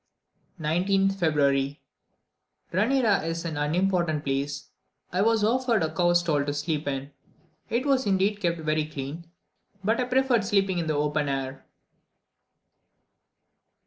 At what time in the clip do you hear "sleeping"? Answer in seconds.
10.43-10.79